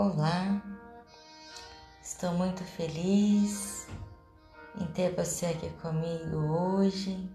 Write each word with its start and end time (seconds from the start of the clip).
Olá, 0.00 0.62
estou 2.00 2.30
muito 2.30 2.62
feliz 2.62 3.88
em 4.80 4.86
ter 4.92 5.12
você 5.16 5.46
aqui 5.46 5.68
comigo 5.82 6.36
hoje, 6.36 7.28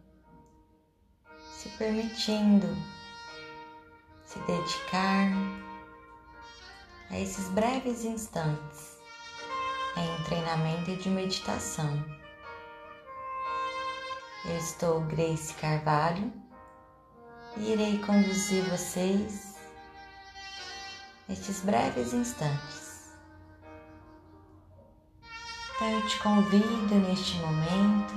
se 1.52 1.68
permitindo 1.78 2.66
se 4.26 4.40
dedicar 4.48 5.28
a 7.10 7.20
esses 7.20 7.50
breves 7.50 8.06
instantes 8.06 8.98
em 9.98 10.10
um 10.10 10.24
treinamento 10.24 10.96
de 10.96 11.10
meditação. 11.10 12.02
Eu 14.46 14.56
estou 14.56 15.02
Grace 15.02 15.54
Carvalho 15.56 16.32
e 17.58 17.74
irei 17.74 18.00
conduzir 18.00 18.64
vocês 18.70 19.53
nestes 21.34 21.62
breves 21.62 22.14
instantes. 22.14 23.12
Então 25.76 25.90
eu 25.90 26.08
te 26.08 26.20
convido 26.20 26.96
neste 26.96 27.38
momento, 27.38 28.14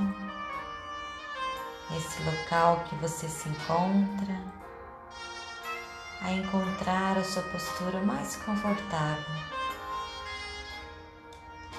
nesse 1.91 2.23
local 2.25 2.85
que 2.87 2.95
você 2.97 3.27
se 3.27 3.49
encontra, 3.49 4.39
a 6.21 6.31
encontrar 6.31 7.17
a 7.17 7.25
sua 7.25 7.43
postura 7.45 8.01
mais 8.01 8.37
confortável. 8.37 9.25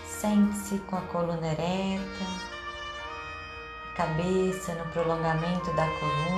Sente-se 0.07 0.79
com 0.79 0.97
a 0.97 1.01
coluna 1.01 1.49
ereta, 1.49 2.25
a 3.91 3.95
cabeça 3.95 4.73
no 4.73 4.85
prolongamento 4.91 5.71
da 5.73 5.85
coluna 5.85 6.36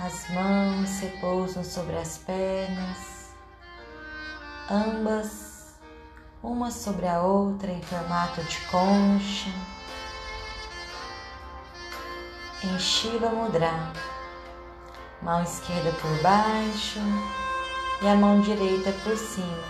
As 0.00 0.30
mãos 0.30 1.00
repousam 1.00 1.64
sobre 1.64 1.96
as 1.96 2.18
pernas, 2.18 3.32
ambas, 4.70 5.74
uma 6.40 6.70
sobre 6.70 7.08
a 7.08 7.20
outra 7.20 7.72
em 7.72 7.82
formato 7.82 8.40
de 8.44 8.60
concha. 8.66 9.50
Em 12.62 12.78
Shiva 12.78 13.28
Mudra, 13.30 13.72
mão 15.20 15.42
esquerda 15.42 15.90
por 15.90 16.22
baixo 16.22 17.00
e 18.00 18.06
a 18.06 18.14
mão 18.14 18.40
direita 18.40 18.92
por 19.02 19.16
cima. 19.16 19.64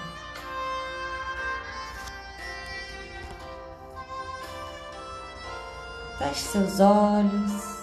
Feche 6.18 6.48
seus 6.48 6.80
olhos. 6.80 7.77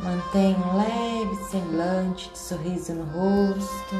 Mantenha 0.00 0.56
um 0.58 0.76
leve 0.76 1.34
semblante 1.50 2.30
de 2.30 2.38
sorriso 2.38 2.94
no 2.94 3.04
rosto, 3.04 3.96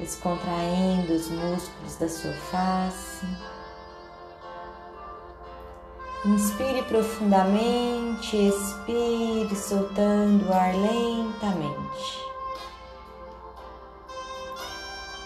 descontraindo 0.00 1.12
os 1.12 1.28
músculos 1.28 1.96
da 2.00 2.08
sua 2.08 2.32
face. 2.32 3.24
Inspire 6.24 6.82
profundamente, 6.82 8.36
expire, 8.36 9.54
soltando 9.54 10.48
o 10.48 10.52
ar 10.52 10.74
lentamente. 10.74 12.24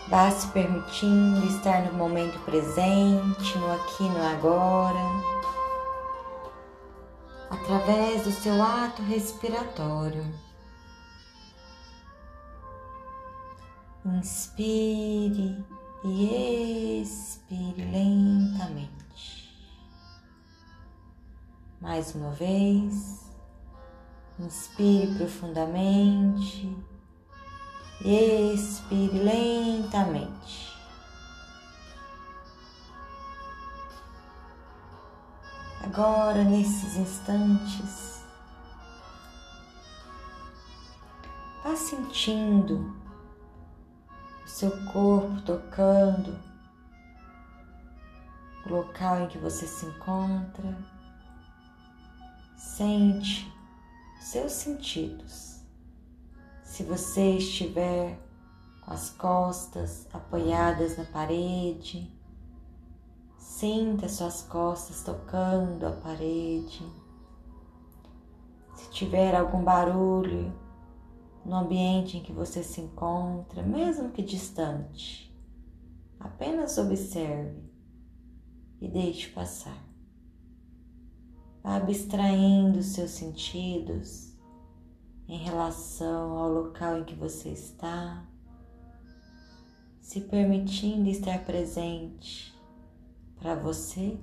Vá 0.09 0.31
se 0.31 0.47
permitindo 0.49 1.47
estar 1.47 1.91
no 1.91 1.95
momento 1.95 2.39
presente, 2.41 3.57
no 3.57 3.73
aqui 3.73 4.03
no 4.03 4.27
agora 4.27 5.38
através 7.51 8.25
do 8.25 8.33
seu 8.33 8.63
ato 8.63 9.03
respiratório. 9.03 10.25
Inspire 14.05 15.65
e 16.05 17.01
expire 17.03 17.85
lentamente. 17.85 18.89
Mais 21.81 22.15
uma 22.15 22.31
vez, 22.31 23.31
inspire 24.39 25.15
profundamente 25.17 26.77
e 28.05 28.53
expire 28.53 29.19
lentamente. 29.19 30.68
Agora 35.89 36.45
nesses 36.45 36.97
instantes. 36.97 38.23
Vá 41.65 41.75
sentindo 41.75 42.95
o 44.45 44.49
seu 44.49 44.71
corpo 44.93 45.41
tocando 45.47 46.39
o 48.67 48.69
local 48.71 49.23
em 49.23 49.29
que 49.29 49.39
você 49.39 49.67
se 49.67 49.87
encontra. 49.87 50.77
Sente 52.55 53.51
os 54.19 54.27
seus 54.27 54.53
sentidos. 54.53 55.63
Se 56.65 56.83
você 56.83 57.39
estiver 57.39 58.21
com 58.83 58.93
as 58.93 59.09
costas 59.11 60.07
apoiadas 60.13 60.99
na 60.99 61.05
parede, 61.05 62.18
Sinta 63.59 64.09
suas 64.09 64.43
costas 64.43 65.03
tocando 65.03 65.85
a 65.85 65.91
parede. 65.91 66.81
Se 68.77 68.89
tiver 68.91 69.35
algum 69.35 69.65
barulho 69.65 70.57
no 71.45 71.57
ambiente 71.57 72.17
em 72.17 72.23
que 72.23 72.33
você 72.33 72.63
se 72.63 72.81
encontra, 72.81 73.61
mesmo 73.65 74.13
que 74.13 74.23
distante, 74.23 75.37
apenas 76.21 76.79
observe 76.79 77.61
e 78.81 78.87
deixe 78.87 79.29
passar. 79.31 79.85
Vá 81.61 81.79
abstraindo 81.79 82.81
seus 82.81 83.11
sentidos 83.11 84.39
em 85.27 85.39
relação 85.39 86.39
ao 86.39 86.49
local 86.49 86.99
em 86.99 87.05
que 87.05 87.17
você 87.17 87.49
está, 87.49 88.25
se 90.01 90.21
permitindo 90.21 91.09
estar 91.09 91.45
presente 91.45 92.57
para 93.39 93.55
você 93.55 94.19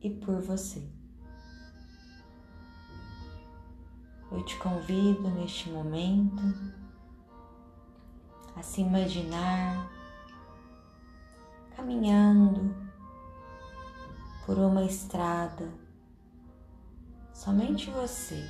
e 0.00 0.10
por 0.10 0.40
você. 0.40 0.82
Eu 4.30 4.44
te 4.44 4.58
convido 4.58 5.28
neste 5.30 5.70
momento 5.70 6.42
a 8.54 8.62
se 8.62 8.82
imaginar 8.82 9.90
caminhando 11.74 12.74
por 14.44 14.58
uma 14.58 14.84
estrada, 14.84 15.72
somente 17.32 17.90
você. 17.90 18.48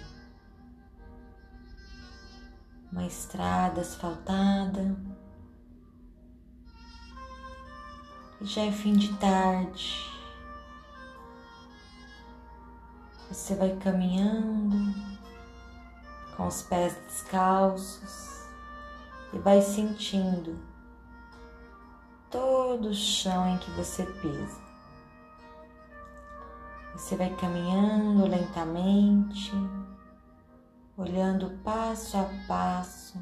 Uma 2.91 3.07
estrada 3.07 3.83
asfaltada 3.83 4.97
já 8.41 8.63
é 8.63 8.73
fim 8.73 8.93
de 8.95 9.13
tarde. 9.19 10.07
Você 13.29 13.55
vai 13.55 13.77
caminhando 13.77 14.95
com 16.37 16.47
os 16.47 16.63
pés 16.63 16.95
descalços 17.07 18.47
e 19.33 19.39
vai 19.39 19.61
sentindo 19.61 20.59
todo 22.31 22.91
o 22.91 22.95
chão 22.95 23.49
em 23.49 23.59
que 23.59 23.71
você 23.73 24.05
pisa. 24.05 24.69
Você 26.93 27.17
vai 27.17 27.35
caminhando 27.37 28.27
lentamente, 28.27 29.53
olhando 30.97 31.59
passo 31.63 32.17
a 32.17 32.25
passo 32.47 33.19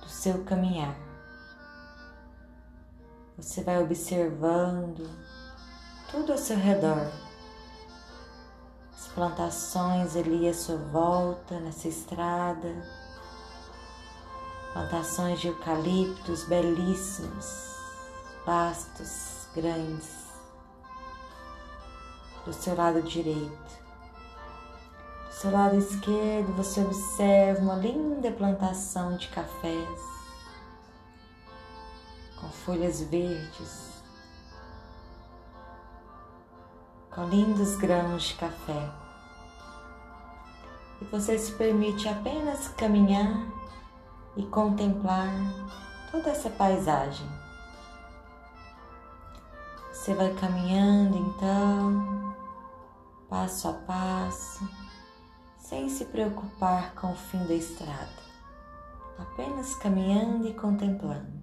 do 0.00 0.08
seu 0.08 0.44
caminhar. 0.44 1.07
Você 3.38 3.62
vai 3.62 3.80
observando 3.80 5.08
tudo 6.10 6.32
ao 6.32 6.38
seu 6.38 6.56
redor. 6.56 7.08
As 8.92 9.06
plantações 9.14 10.16
ali 10.16 10.48
à 10.48 10.52
sua 10.52 10.76
volta, 10.76 11.60
nessa 11.60 11.86
estrada. 11.86 12.84
Plantações 14.72 15.40
de 15.40 15.46
eucaliptos 15.46 16.48
belíssimos, 16.48 17.76
pastos 18.44 19.46
grandes. 19.54 20.10
Do 22.44 22.52
seu 22.52 22.74
lado 22.74 23.00
direito. 23.02 23.78
Do 25.28 25.32
seu 25.32 25.52
lado 25.52 25.76
esquerdo, 25.76 26.56
você 26.56 26.80
observa 26.80 27.60
uma 27.60 27.76
linda 27.76 28.32
plantação 28.32 29.16
de 29.16 29.28
cafés 29.28 30.17
com 32.48 32.52
folhas 32.52 33.02
verdes, 33.02 34.02
com 37.14 37.24
lindos 37.24 37.76
grãos 37.76 38.22
de 38.24 38.34
café. 38.34 38.90
E 41.00 41.04
você 41.04 41.38
se 41.38 41.52
permite 41.52 42.08
apenas 42.08 42.68
caminhar 42.68 43.46
e 44.36 44.46
contemplar 44.46 45.30
toda 46.10 46.30
essa 46.30 46.48
paisagem. 46.48 47.28
Você 49.92 50.14
vai 50.14 50.32
caminhando 50.34 51.18
então, 51.18 52.34
passo 53.28 53.68
a 53.68 53.72
passo, 53.74 54.66
sem 55.58 55.88
se 55.90 56.06
preocupar 56.06 56.94
com 56.94 57.12
o 57.12 57.16
fim 57.16 57.44
da 57.46 57.54
estrada, 57.54 58.22
apenas 59.18 59.74
caminhando 59.74 60.48
e 60.48 60.54
contemplando. 60.54 61.38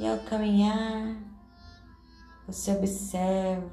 E 0.00 0.08
ao 0.08 0.16
caminhar, 0.20 1.14
você 2.46 2.72
observa 2.72 3.70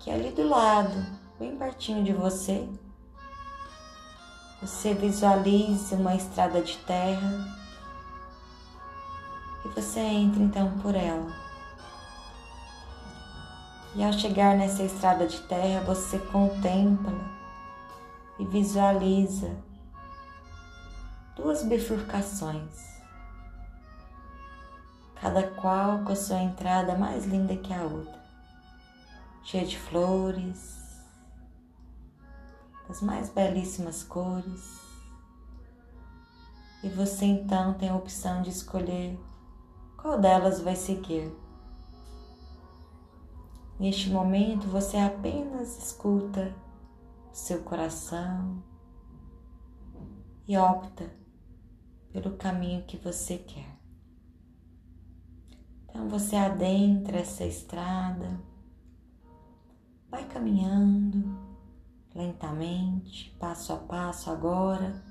que 0.00 0.10
ali 0.10 0.32
do 0.32 0.48
lado, 0.48 1.06
bem 1.38 1.56
pertinho 1.56 2.02
de 2.02 2.12
você, 2.12 2.68
você 4.60 4.94
visualiza 4.94 5.94
uma 5.94 6.16
estrada 6.16 6.60
de 6.60 6.76
terra 6.78 7.56
e 9.64 9.68
você 9.68 10.00
entra 10.00 10.42
então 10.42 10.76
por 10.78 10.96
ela. 10.96 11.32
E 13.94 14.02
ao 14.02 14.12
chegar 14.12 14.56
nessa 14.56 14.82
estrada 14.82 15.28
de 15.28 15.40
terra, 15.42 15.82
você 15.82 16.18
contempla 16.18 17.14
e 18.40 18.44
visualiza 18.44 19.56
duas 21.36 21.62
bifurcações, 21.62 22.95
cada 25.20 25.50
qual 25.52 26.04
com 26.04 26.12
a 26.12 26.16
sua 26.16 26.42
entrada 26.42 26.96
mais 26.96 27.24
linda 27.24 27.56
que 27.56 27.72
a 27.72 27.82
outra, 27.82 28.22
cheia 29.42 29.66
de 29.66 29.78
flores, 29.78 30.76
das 32.86 33.02
mais 33.02 33.30
belíssimas 33.30 34.02
cores. 34.02 34.80
E 36.82 36.88
você 36.88 37.24
então 37.24 37.74
tem 37.74 37.88
a 37.88 37.96
opção 37.96 38.42
de 38.42 38.50
escolher 38.50 39.18
qual 39.96 40.20
delas 40.20 40.60
vai 40.60 40.76
seguir. 40.76 41.34
Neste 43.78 44.08
momento 44.10 44.68
você 44.68 44.96
apenas 44.96 45.76
escuta 45.78 46.54
o 47.32 47.34
seu 47.34 47.62
coração 47.62 48.62
e 50.46 50.56
opta 50.56 51.10
pelo 52.12 52.36
caminho 52.36 52.84
que 52.84 52.96
você 52.96 53.36
quer. 53.36 53.75
Então 55.96 56.10
você 56.10 56.36
adentra 56.36 57.20
essa 57.20 57.42
estrada, 57.42 58.38
vai 60.10 60.28
caminhando 60.28 61.34
lentamente, 62.14 63.34
passo 63.40 63.72
a 63.72 63.76
passo 63.76 64.30
agora, 64.30 65.02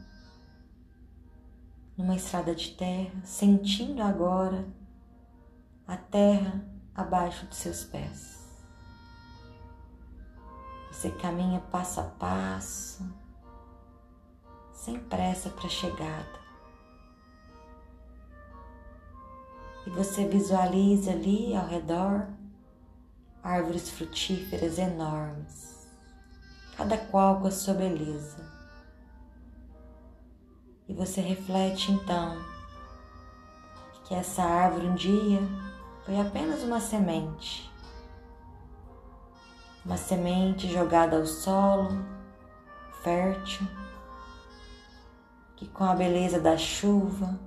numa 1.97 2.15
estrada 2.15 2.53
de 2.53 2.69
terra, 2.75 3.19
sentindo 3.23 4.03
agora 4.03 4.63
a 5.87 5.97
terra 5.97 6.63
abaixo 6.93 7.47
de 7.47 7.55
seus 7.55 7.83
pés. 7.83 8.47
Você 10.91 11.09
caminha 11.09 11.61
passo 11.61 11.99
a 11.99 12.03
passo, 12.03 13.11
sem 14.71 14.99
pressa 14.99 15.49
para 15.49 15.65
a 15.65 15.69
chegada. 15.69 16.44
E 19.85 19.89
você 19.89 20.27
visualiza 20.27 21.11
ali 21.11 21.55
ao 21.55 21.67
redor 21.67 22.27
árvores 23.43 23.91
frutíferas 23.91 24.79
enormes, 24.79 25.87
cada 26.75 26.97
qual 26.97 27.39
com 27.39 27.47
a 27.47 27.51
sua 27.51 27.75
beleza. 27.75 28.43
E 30.87 30.93
você 30.93 31.21
reflete 31.21 31.91
então 31.91 32.35
que 34.05 34.15
essa 34.15 34.43
árvore 34.43 34.87
um 34.87 34.95
dia 34.95 35.39
foi 36.05 36.19
apenas 36.19 36.63
uma 36.63 36.79
semente. 36.79 37.71
Uma 39.83 39.97
semente 39.97 40.67
jogada 40.67 41.17
ao 41.17 41.27
solo, 41.27 42.03
fértil, 43.03 43.67
que 45.55 45.67
com 45.67 45.83
a 45.83 45.93
beleza 45.93 46.39
da 46.39 46.57
chuva 46.57 47.39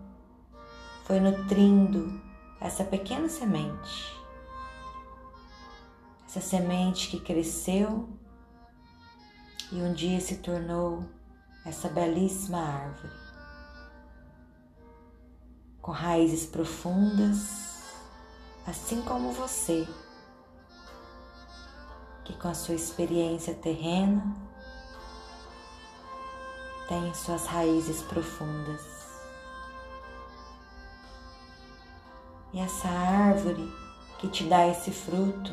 foi 1.04 1.18
nutrindo 1.18 2.27
essa 2.60 2.84
pequena 2.84 3.28
semente. 3.28 4.16
Essa 6.26 6.40
semente 6.40 7.08
que 7.08 7.20
cresceu 7.20 8.08
e 9.72 9.76
um 9.76 9.92
dia 9.92 10.20
se 10.20 10.36
tornou 10.36 11.04
essa 11.64 11.88
belíssima 11.88 12.58
árvore, 12.58 13.12
com 15.80 15.92
raízes 15.92 16.46
profundas 16.46 17.68
assim 18.66 19.00
como 19.00 19.32
você, 19.32 19.88
que 22.24 22.34
com 22.34 22.48
a 22.48 22.54
sua 22.54 22.74
experiência 22.74 23.54
terrena 23.54 24.22
tem 26.86 27.14
suas 27.14 27.46
raízes 27.46 28.02
profundas. 28.02 28.97
E 32.52 32.60
essa 32.60 32.88
árvore 32.88 33.72
que 34.18 34.28
te 34.28 34.44
dá 34.44 34.66
esse 34.66 34.90
fruto? 34.90 35.52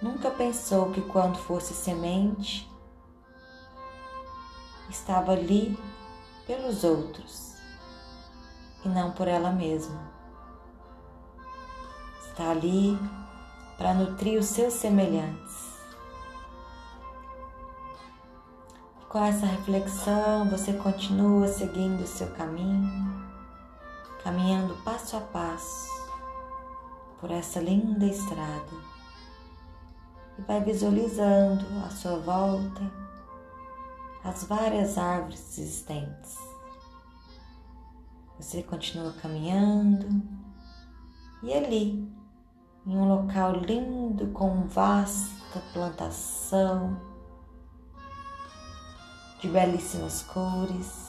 Nunca 0.00 0.30
pensou 0.30 0.90
que 0.90 1.00
quando 1.00 1.38
fosse 1.38 1.74
semente 1.74 2.70
estava 4.88 5.32
ali 5.32 5.78
pelos 6.46 6.84
outros 6.84 7.54
e 8.84 8.88
não 8.88 9.12
por 9.12 9.28
ela 9.28 9.50
mesma. 9.50 10.00
Está 12.20 12.50
ali 12.50 12.98
para 13.76 13.94
nutrir 13.94 14.38
os 14.38 14.46
seus 14.46 14.74
semelhantes. 14.74 15.78
Com 19.08 19.24
essa 19.24 19.46
reflexão, 19.46 20.48
você 20.50 20.74
continua 20.74 21.48
seguindo 21.48 22.02
o 22.02 22.06
seu 22.06 22.28
caminho, 22.34 23.17
caminhando 24.22 24.74
passo 24.84 25.16
a 25.16 25.20
passo 25.20 25.88
por 27.20 27.30
essa 27.30 27.60
linda 27.60 28.04
estrada 28.04 28.98
e 30.38 30.42
vai 30.42 30.62
visualizando 30.62 31.64
à 31.84 31.90
sua 31.90 32.18
volta 32.18 32.82
as 34.24 34.44
várias 34.44 34.98
árvores 34.98 35.58
existentes. 35.58 36.36
Você 38.38 38.62
continua 38.62 39.12
caminhando 39.14 40.22
e 41.42 41.52
ali 41.52 42.08
em 42.86 42.96
um 42.96 43.08
local 43.08 43.52
lindo 43.52 44.28
com 44.28 44.66
vasta 44.66 45.60
plantação 45.72 47.00
de 49.40 49.48
belíssimas 49.48 50.22
cores, 50.22 51.07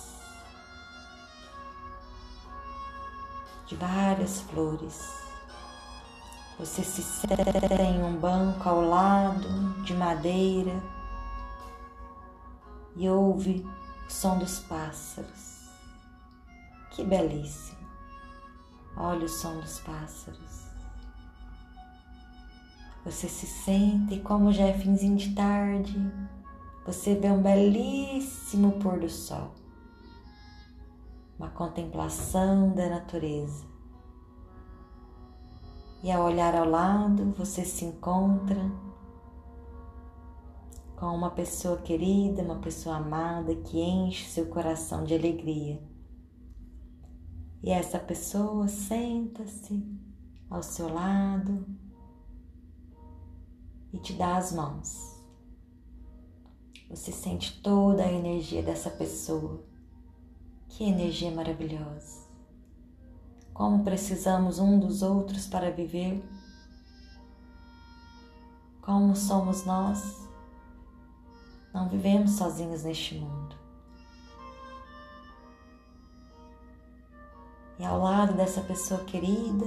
de 3.70 3.76
várias 3.76 4.42
flores. 4.42 5.00
Você 6.58 6.84
se 6.84 7.04
senta 7.04 7.84
em 7.84 8.04
um 8.04 8.18
banco 8.18 8.68
ao 8.68 8.82
lado 8.82 9.84
de 9.84 9.94
madeira 9.94 10.82
e 12.96 13.08
ouve 13.08 13.64
o 14.08 14.12
som 14.12 14.40
dos 14.40 14.60
pássaros. 14.62 15.70
Que 16.90 17.04
belíssimo! 17.04 17.78
Olha 18.98 19.26
o 19.26 19.30
som 19.30 19.60
dos 19.60 19.80
pássaros. 19.82 20.68
Você 23.06 23.30
se 23.30 23.46
sente 23.46 24.20
como 24.22 24.52
já 24.52 24.66
é 24.66 24.74
finzinho 24.74 25.16
de 25.16 25.34
tarde, 25.36 26.12
você 26.86 27.14
vê 27.14 27.30
um 27.30 27.42
belíssimo 27.42 28.80
pôr 28.80 29.00
do 29.00 29.10
sol. 29.10 29.59
Uma 31.40 31.50
contemplação 31.50 32.74
da 32.76 32.90
natureza. 32.90 33.66
E 36.04 36.12
ao 36.12 36.26
olhar 36.26 36.54
ao 36.54 36.70
lado, 36.70 37.32
você 37.32 37.64
se 37.64 37.86
encontra 37.86 38.70
com 40.98 41.06
uma 41.08 41.32
pessoa 41.32 41.78
querida, 41.78 42.42
uma 42.42 42.60
pessoa 42.60 42.98
amada 42.98 43.56
que 43.56 43.80
enche 43.80 44.30
seu 44.30 44.48
coração 44.48 45.06
de 45.06 45.14
alegria. 45.14 45.82
E 47.64 47.70
essa 47.70 47.98
pessoa 47.98 48.68
senta-se 48.68 49.82
ao 50.50 50.62
seu 50.62 50.94
lado 50.94 51.66
e 53.94 53.98
te 53.98 54.12
dá 54.12 54.36
as 54.36 54.52
mãos. 54.52 55.18
Você 56.90 57.14
sente 57.14 57.62
toda 57.62 58.04
a 58.04 58.12
energia 58.12 58.62
dessa 58.62 58.90
pessoa. 58.90 59.69
Que 60.70 60.86
energia 60.86 61.32
maravilhosa! 61.32 62.30
Como 63.54 63.84
precisamos 63.84 64.60
um 64.60 64.80
dos 64.80 65.02
outros 65.02 65.46
para 65.46 65.70
viver? 65.72 66.24
Como 68.82 69.16
somos 69.16 69.66
nós? 69.66 70.26
Não 71.74 71.90
vivemos 71.90 72.32
sozinhos 72.32 72.84
neste 72.84 73.16
mundo. 73.16 73.56
E 77.78 77.84
ao 77.84 78.00
lado 78.00 78.34
dessa 78.34 78.62
pessoa 78.62 79.04
querida, 79.04 79.66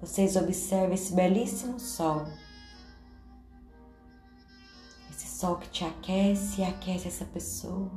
vocês 0.00 0.36
observam 0.36 0.92
esse 0.94 1.14
belíssimo 1.14 1.80
sol. 1.80 2.26
Esse 5.10 5.26
sol 5.26 5.56
que 5.56 5.68
te 5.70 5.84
aquece 5.84 6.60
e 6.60 6.64
aquece 6.64 7.08
essa 7.08 7.24
pessoa. 7.24 7.90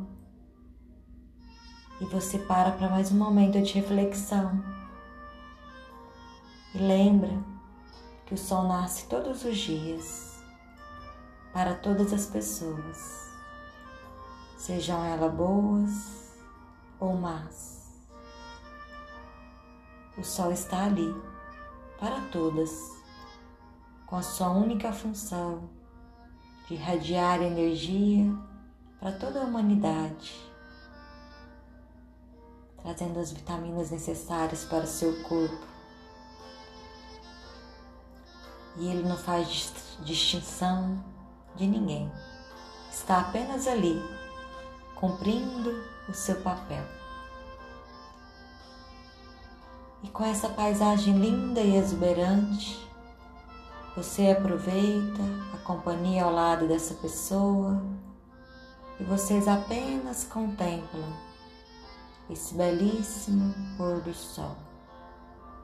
E 2.00 2.06
você 2.06 2.38
para 2.40 2.72
para 2.72 2.90
mais 2.90 3.12
um 3.12 3.18
momento 3.18 3.62
de 3.62 3.74
reflexão. 3.74 4.64
E 6.74 6.78
lembra 6.78 7.32
que 8.26 8.34
o 8.34 8.38
sol 8.38 8.68
nasce 8.68 9.08
todos 9.08 9.44
os 9.46 9.58
dias 9.58 10.38
para 11.54 11.74
todas 11.74 12.14
as 12.14 12.28
pessoas, 12.28 13.32
sejam 14.58 15.04
elas 15.04 15.34
boas 15.34 16.36
ou 17.00 17.16
más. 17.16 18.08
O 20.18 20.24
sol 20.24 20.52
está 20.52 20.86
ali 20.86 21.16
para 22.00 22.22
todas, 22.32 22.72
com 24.06 24.18
a 24.18 24.22
sua 24.22 24.50
única 24.50 24.92
função 24.92 25.70
de 26.68 26.76
irradiar 26.76 27.42
energia 27.42 28.32
para 29.00 29.14
toda 29.14 29.42
a 29.42 29.46
humanidade, 29.46 30.47
trazendo 32.88 33.20
as 33.20 33.34
vitaminas 33.34 33.92
necessárias 33.92 34.64
para 34.64 34.86
o 34.86 34.88
seu 34.88 35.22
corpo 35.24 35.68
e 38.78 38.88
ele 38.88 39.04
não 39.06 39.18
faz 39.18 39.74
distinção 40.06 41.04
de 41.56 41.68
ninguém. 41.68 42.10
Está 42.90 43.20
apenas 43.20 43.68
ali, 43.68 44.02
cumprindo 44.96 45.84
o 46.08 46.14
seu 46.14 46.40
papel. 46.42 46.84
E 50.02 50.08
com 50.08 50.24
essa 50.24 50.48
paisagem 50.48 51.20
linda 51.20 51.60
e 51.60 51.76
exuberante, 51.76 52.88
você 53.98 54.30
aproveita 54.30 55.24
a 55.54 55.58
companhia 55.58 56.24
ao 56.24 56.32
lado 56.32 56.68
dessa 56.68 56.94
pessoa 56.94 57.82
e 58.98 59.04
vocês 59.04 59.46
apenas 59.46 60.24
contemplam 60.24 61.27
esse 62.30 62.54
belíssimo 62.54 63.54
pôr 63.78 64.02
do 64.02 64.14
sol. 64.14 64.56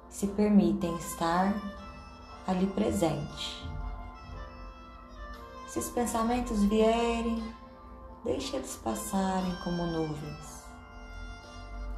Se 0.09 0.27
permitem 0.27 0.95
estar 0.97 1.53
ali 2.47 2.67
presente. 2.67 3.67
Se 5.67 5.79
os 5.79 5.89
pensamentos 5.89 6.63
vierem, 6.65 7.43
deixe 8.23 8.55
eles 8.55 8.75
passarem 8.83 9.55
como 9.63 9.85
nuvens. 9.87 10.63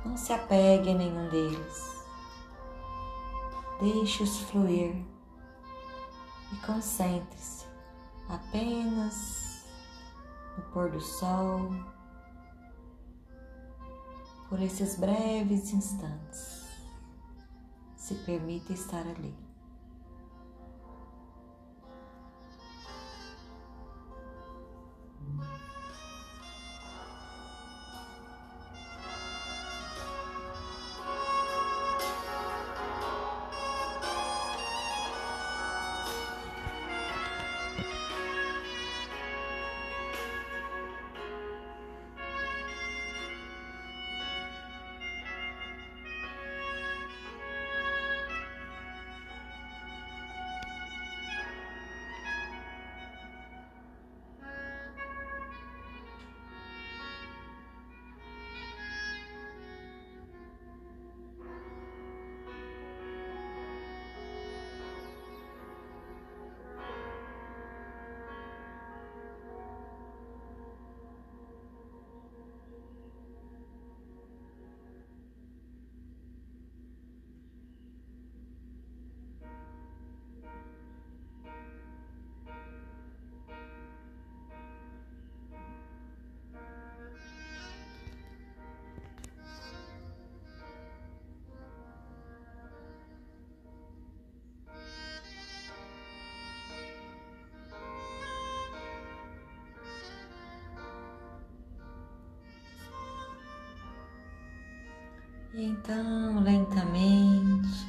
Não 0.05 0.15
se 0.15 0.31
apegue 0.31 0.91
a 0.91 0.93
nenhum 0.93 1.29
deles. 1.29 2.05
Deixe-os 3.81 4.39
fluir 4.41 4.95
e 6.53 6.55
concentre-se 6.65 7.65
apenas 8.29 9.65
no 10.57 10.63
pôr 10.72 10.89
do 10.89 11.01
sol 11.01 11.69
por 14.55 14.63
esses 14.63 14.97
breves 14.97 15.74
instantes. 15.74 16.63
Se 17.97 18.15
permita 18.15 18.71
estar 18.71 19.05
ali. 19.05 19.45
E 105.55 105.67
então, 105.67 106.43
lentamente, 106.43 107.88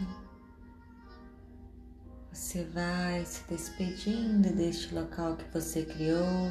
você 2.32 2.62
vai 2.66 3.25
se 3.25 3.42
despedindo 3.49 4.54
deste 4.54 4.94
local 4.94 5.37
que 5.37 5.52
você 5.52 5.85
criou, 5.85 6.49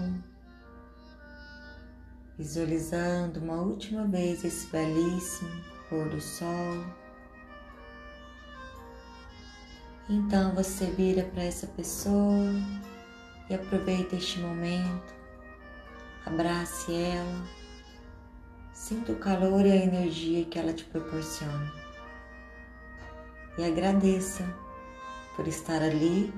visualizando 2.38 3.40
uma 3.40 3.62
última 3.62 4.06
vez 4.06 4.44
esse 4.44 4.68
belíssimo 4.68 5.50
pôr 5.90 6.10
do 6.10 6.20
sol. 6.20 6.84
Então 10.10 10.54
você 10.54 10.86
vira 10.88 11.24
para 11.24 11.44
essa 11.44 11.66
pessoa 11.66 12.52
e 13.50 13.56
aproveita 13.56 14.18
este 14.18 14.42
momento, 14.42 15.14
abrace 16.26 16.92
ela 16.94 17.65
Sinta 18.76 19.14
o 19.14 19.16
calor 19.16 19.66
e 19.66 19.72
a 19.72 19.76
energia 19.78 20.44
que 20.44 20.60
ela 20.60 20.74
te 20.74 20.84
proporciona. 20.84 21.72
E 23.58 23.64
agradeça 23.64 24.44
por 25.34 25.48
estar 25.48 25.82
ali 25.82 26.32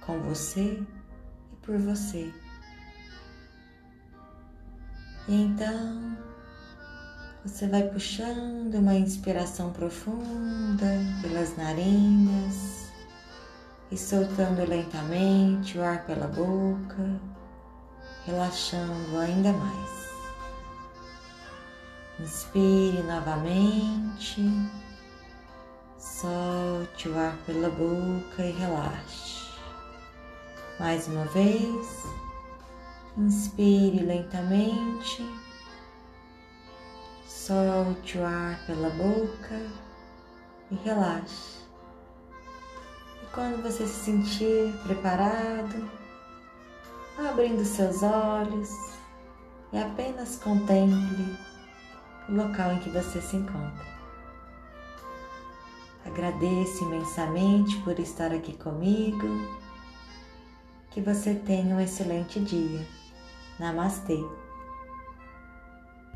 com 0.00 0.18
você 0.22 0.82
e 1.52 1.56
por 1.62 1.76
você. 1.76 2.32
E 5.28 5.34
então 5.34 6.16
você 7.44 7.68
vai 7.68 7.82
puxando 7.82 8.74
uma 8.76 8.94
inspiração 8.94 9.70
profunda 9.70 10.86
pelas 11.20 11.56
narinas 11.58 12.90
e 13.92 13.98
soltando 13.98 14.66
lentamente 14.66 15.76
o 15.76 15.84
ar 15.84 16.06
pela 16.06 16.26
boca, 16.26 17.20
relaxando 18.24 19.18
ainda 19.18 19.52
mais. 19.52 20.05
Inspire 22.18 23.02
novamente, 23.02 24.40
solte 25.98 27.10
o 27.10 27.18
ar 27.18 27.36
pela 27.44 27.68
boca 27.68 28.42
e 28.42 28.52
relaxe. 28.52 29.52
Mais 30.80 31.06
uma 31.08 31.26
vez, 31.26 32.04
inspire 33.18 34.02
lentamente, 34.02 35.22
solte 37.28 38.16
o 38.16 38.24
ar 38.24 38.64
pela 38.64 38.88
boca 38.88 39.70
e 40.70 40.74
relaxe. 40.76 41.58
E 43.22 43.26
quando 43.34 43.62
você 43.62 43.86
se 43.86 44.04
sentir 44.06 44.72
preparado, 44.84 45.90
abrindo 47.18 47.62
seus 47.62 48.02
olhos 48.02 48.70
e 49.70 49.78
apenas 49.78 50.36
contemple 50.36 51.45
o 52.28 52.32
local 52.32 52.72
em 52.72 52.78
que 52.80 52.90
você 52.90 53.20
se 53.20 53.36
encontra. 53.36 53.86
Agradeço 56.04 56.84
imensamente 56.84 57.76
por 57.80 57.98
estar 57.98 58.32
aqui 58.32 58.56
comigo. 58.56 59.26
Que 60.90 61.00
você 61.00 61.34
tenha 61.34 61.74
um 61.74 61.80
excelente 61.80 62.40
dia. 62.40 62.86
Namastê. 63.58 64.18